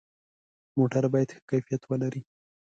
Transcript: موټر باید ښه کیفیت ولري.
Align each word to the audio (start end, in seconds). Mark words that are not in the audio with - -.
موټر 0.77 1.03
باید 1.13 1.29
ښه 1.33 1.39
کیفیت 1.49 1.81
ولري. 1.85 2.21